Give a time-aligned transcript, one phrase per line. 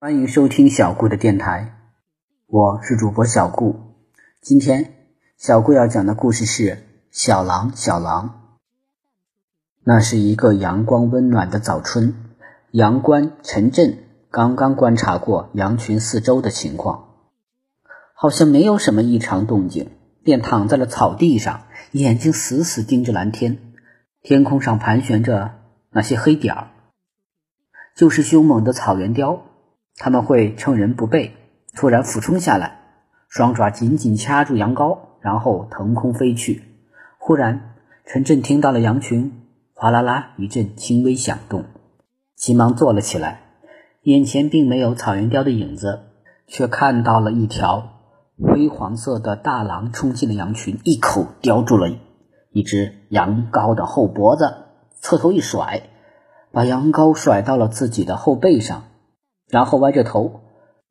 [0.00, 1.74] 欢迎收听小顾的电台，
[2.46, 3.96] 我是主播小顾。
[4.40, 4.94] 今天
[5.36, 6.62] 小顾要讲的故事是
[7.10, 8.28] 《小狼小狼》。
[9.82, 12.14] 那是一个阳光温暖的早春，
[12.70, 13.98] 阳关陈震
[14.30, 17.08] 刚刚观察过羊群四周的情况，
[18.14, 19.90] 好像没有什么异常动静，
[20.22, 23.58] 便躺在了草地上，眼睛死死盯着蓝天。
[24.22, 25.56] 天空上盘旋着
[25.90, 26.68] 那些黑点儿，
[27.96, 29.42] 就是凶猛的草原雕。
[29.98, 31.34] 他们会趁人不备，
[31.74, 32.78] 突然俯冲下来，
[33.28, 36.62] 双爪紧紧掐住羊羔，然后腾空飞去。
[37.18, 37.74] 忽然，
[38.06, 39.32] 陈震听到了羊群
[39.74, 41.64] 哗啦啦一阵轻微响动，
[42.36, 43.40] 急忙坐了起来。
[44.02, 46.04] 眼前并没有草原雕的影子，
[46.46, 48.04] 却看到了一条
[48.40, 51.90] 灰黄色的大狼冲进了羊群，一口叼住了
[52.52, 54.54] 一只羊羔的后脖子，
[55.00, 55.82] 侧头一甩，
[56.52, 58.84] 把羊羔甩到了自己的后背上。
[59.48, 60.40] 然后歪着头，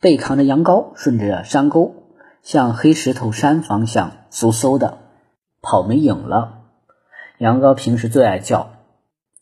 [0.00, 1.94] 背扛着羊羔，顺着山沟
[2.42, 4.98] 向黑石头山方向嗖嗖的
[5.60, 6.62] 跑没影了。
[7.38, 8.70] 羊羔平时最爱叫，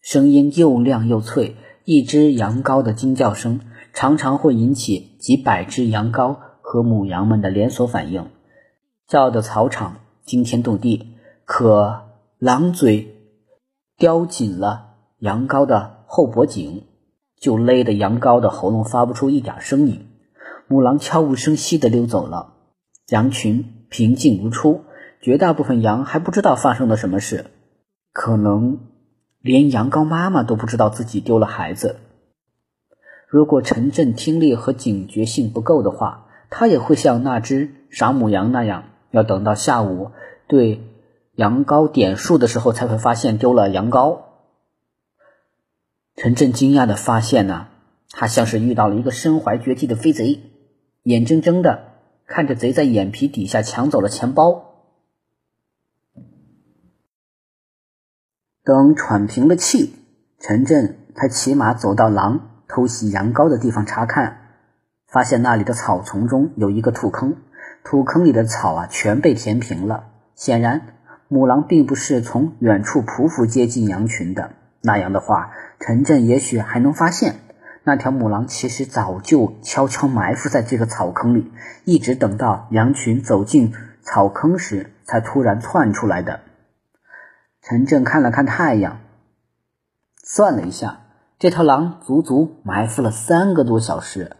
[0.00, 3.60] 声音又亮又脆，一只羊羔的惊叫声
[3.92, 8.28] 常常会引起几百只羊羔和母羊们的连锁反应，
[9.06, 11.16] 叫的草场惊天动地。
[11.44, 12.02] 可
[12.38, 13.16] 狼嘴
[13.96, 16.84] 叼紧了羊羔的后脖颈。
[17.40, 20.06] 就勒得羊羔的喉咙发不出一点声音，
[20.68, 22.52] 母狼悄无声息地溜走了，
[23.08, 24.84] 羊群平静如初，
[25.22, 27.46] 绝大部分羊还不知道发生了什么事，
[28.12, 28.78] 可能
[29.40, 31.96] 连羊羔妈妈都不知道自己丢了孩子。
[33.26, 40.10] 如果陈震听力和警觉性不够的话，他也会像那只傻母羊那样，要等到下午
[40.46, 40.82] 对
[41.36, 44.29] 羊羔点数的时候才会发现丢了羊羔。
[46.22, 47.68] 陈震惊讶的发现呢，
[48.10, 50.38] 他像是遇到了一个身怀绝技的飞贼，
[51.04, 51.94] 眼睁睁的
[52.26, 54.74] 看着贼在眼皮底下抢走了钱包。
[58.62, 59.94] 等喘平了气，
[60.38, 64.42] 陈震才骑马走到狼偷袭羊羔的地方查看，
[65.06, 67.38] 发现那里的草丛中有一个土坑，
[67.82, 70.10] 土坑里的草啊全被填平了。
[70.34, 70.98] 显然，
[71.28, 74.50] 母狼并不是从远处匍匐接近羊群的。
[74.82, 77.36] 那样的话，陈震也许还能发现，
[77.84, 81.52] 那条母狼其实早就悄悄埋伏在这个草坑里，
[81.84, 86.40] 一直等到羊群走进草坑时，才突然窜出来的。
[87.62, 89.00] 陈震看了看太阳，
[90.24, 91.00] 算了一下，
[91.38, 94.36] 这条狼足足埋伏了三个多小时。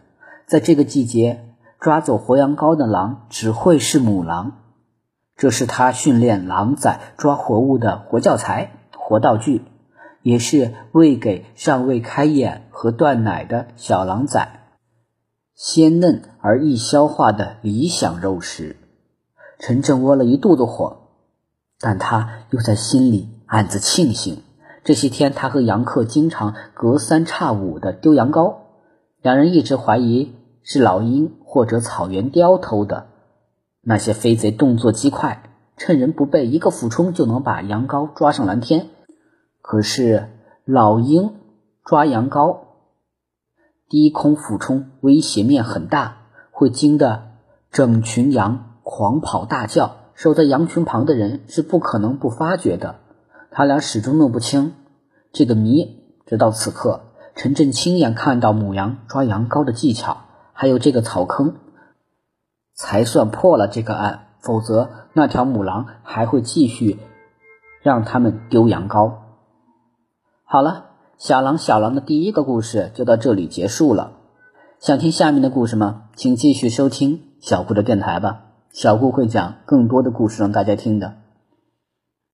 [0.47, 1.45] 在这个季节，
[1.79, 4.53] 抓走活羊羔的狼只会是母狼，
[5.35, 9.63] 这是他训练狼崽抓活物的活教材、活道具。
[10.23, 14.59] 也是喂给尚未开眼和断奶的小狼崽
[15.55, 18.77] 鲜嫩而易消化的理想肉食。
[19.59, 21.09] 陈震窝了一肚子火，
[21.79, 24.41] 但他又在心里暗自庆幸，
[24.83, 28.55] 这些天他和杨克经常隔三差五的丢羊羔，
[29.21, 30.33] 两人一直怀疑
[30.63, 33.07] 是老鹰或者草原雕偷的。
[33.83, 35.43] 那些飞贼动作极快，
[35.77, 38.89] 趁人不备，一个俯冲就能把羊羔抓上蓝天。
[39.71, 40.27] 可是
[40.65, 41.31] 老鹰
[41.85, 42.57] 抓羊羔，
[43.87, 47.31] 低空俯冲，威胁面很大，会惊得
[47.71, 49.95] 整群羊狂跑大叫。
[50.13, 52.97] 守在羊群旁的人是不可能不发觉的。
[53.49, 54.73] 他俩始终弄不清
[55.31, 57.03] 这个谜，直到此刻，
[57.35, 61.55] 陈震亲眼看到母羊抓羊羔的技巧，还有这个草坑，
[62.73, 64.27] 才算破了这个案。
[64.41, 66.99] 否则，那条母狼还会继续
[67.81, 69.30] 让他们丢羊羔。
[70.53, 74.17] 好了，小狼小狼的第一个故事就到这里结束了。
[74.81, 76.09] 想听下面的故事吗？
[76.17, 81.13] 请继续收听小顾的电台吧，小顾会讲更多的故事让大家听的。